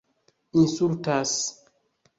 [0.53, 1.61] insultas